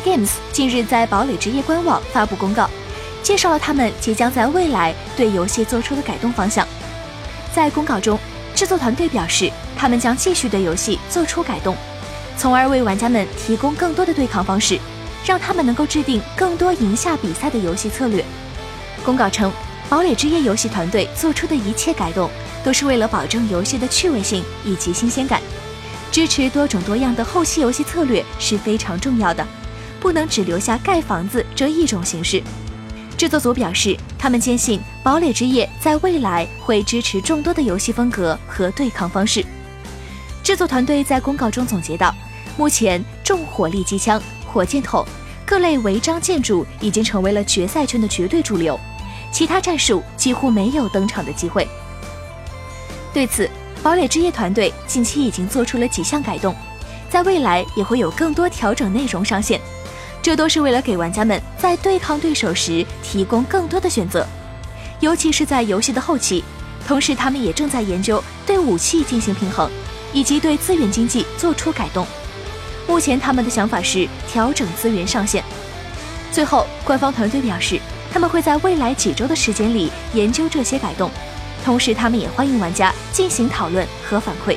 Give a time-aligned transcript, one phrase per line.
[0.00, 2.68] Games 近日在堡垒之夜官网发布公告，
[3.22, 6.66] 介绍了他们即将在未来对游戏做出的改动方向。
[7.54, 8.18] 在公告中，
[8.54, 11.76] 制作团队表示，他们将继续对游戏做出改动，
[12.36, 14.78] 从而为玩家们提供更多的对抗方式，
[15.24, 18.24] 让他们能够制定更多赢下比赛的游戏策略。
[19.04, 19.52] 公告称，
[19.88, 22.30] 堡垒之夜游戏团队做出的一切改动，
[22.64, 25.40] 都是为了保证游戏的趣味性以及新鲜感。
[26.10, 29.46] 支持多种多样的后期游戏策略是非常重要的，
[30.02, 32.42] 不能只留下盖房子这一种形式。
[33.16, 39.44] 制作组表示，他们坚信《堡垒之夜》在未来会支持众多的游戏风格和对抗方式。
[40.42, 42.12] 制作团队在公告中总结道
[42.58, 45.06] ：“目前重火力机枪、火箭筒、
[45.46, 48.78] 各类违章建筑已经成为了决赛圈的绝对主流，
[49.30, 51.68] 其他战术几乎没有登场的机会。”
[53.14, 53.48] 对此，
[53.84, 56.56] 堡垒之夜团队近期已经做出了几项改动，
[57.08, 59.60] 在未来也会有更多调整内容上线，
[60.22, 64.24] 这都是为了给玩家们在对抗对手时提供更多的选择，
[65.00, 66.44] 尤其是在游戏的后期。
[66.86, 69.68] 同时，他们也正在研究对武器进行平衡，
[70.12, 72.06] 以及对资源经济做出改动。
[72.86, 75.42] 目前，他们的想法是调整资源上限。
[76.32, 77.80] 最后，官方团队表示，
[78.12, 81.10] 他们会在未来几周的时间里研究这些改动。
[81.64, 84.56] 同时，他们也欢迎玩家进行讨论和反馈。